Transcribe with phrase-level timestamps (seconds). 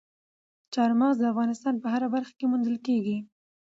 [0.73, 3.17] چار مغز د افغانستان په هره برخه کې موندل کېږي.